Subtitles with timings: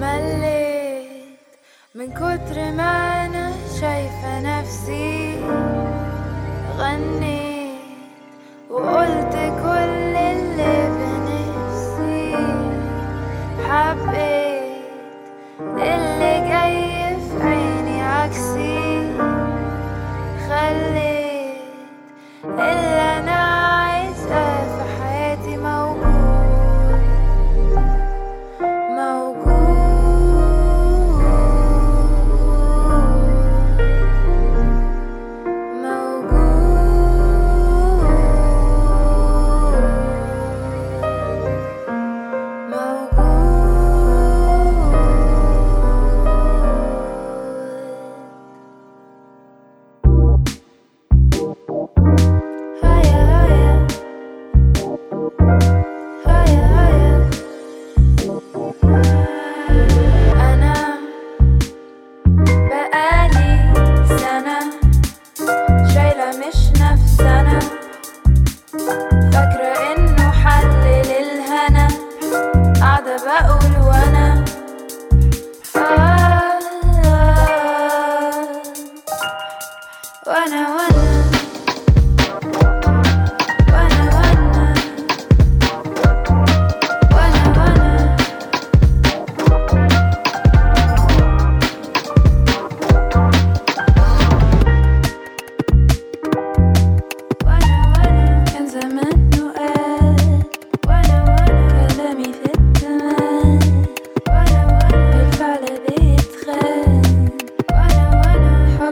[0.00, 1.38] مليت
[1.94, 5.40] من كتر ما أنا شايفة نفسي
[6.78, 7.43] غنيت.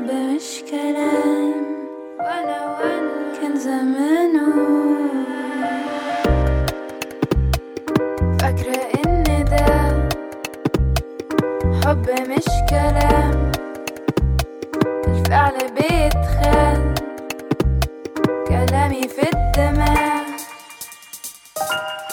[0.00, 1.54] وأنا حب مش كلام
[2.18, 4.52] وأنا وأنا كان زمانه.
[8.40, 9.66] فاكرة إن ده
[11.84, 13.52] حب مش كلام.
[15.06, 16.94] بالفعل بيتخان
[18.48, 20.24] كلامي في الدماغ.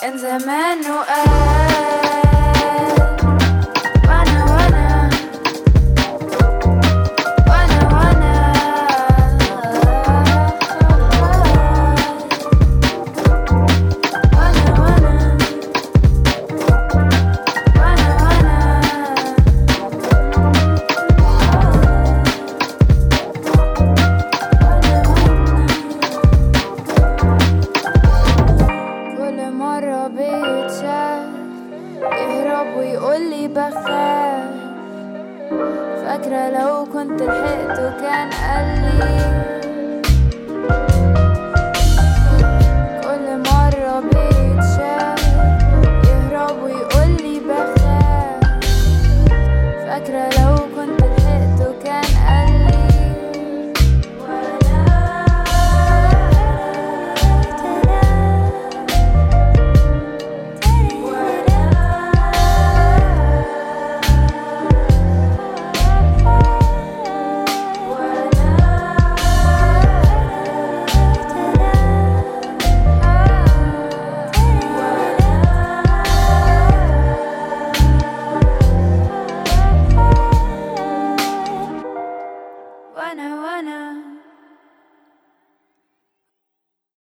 [0.01, 1.96] كان زمان وقال
[32.57, 34.47] يهرب ويقولي بخاف.
[36.01, 39.46] فاكرة لو كنت لحقته كان قالي